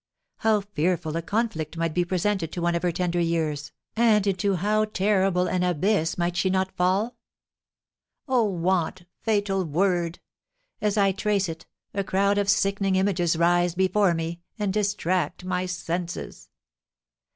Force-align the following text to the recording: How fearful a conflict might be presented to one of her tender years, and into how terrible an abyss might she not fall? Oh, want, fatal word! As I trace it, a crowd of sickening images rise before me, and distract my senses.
How 0.37 0.61
fearful 0.61 1.15
a 1.15 1.21
conflict 1.21 1.77
might 1.77 1.93
be 1.93 2.03
presented 2.03 2.51
to 2.53 2.61
one 2.63 2.73
of 2.73 2.81
her 2.81 2.91
tender 2.91 3.19
years, 3.19 3.71
and 3.95 4.25
into 4.25 4.55
how 4.55 4.85
terrible 4.85 5.45
an 5.47 5.61
abyss 5.61 6.17
might 6.17 6.35
she 6.35 6.49
not 6.49 6.75
fall? 6.75 7.17
Oh, 8.27 8.45
want, 8.45 9.03
fatal 9.19 9.63
word! 9.63 10.17
As 10.81 10.97
I 10.97 11.11
trace 11.11 11.47
it, 11.47 11.67
a 11.93 12.03
crowd 12.03 12.39
of 12.39 12.49
sickening 12.49 12.95
images 12.95 13.37
rise 13.37 13.75
before 13.75 14.15
me, 14.15 14.41
and 14.57 14.73
distract 14.73 15.45
my 15.45 15.67
senses. 15.67 16.49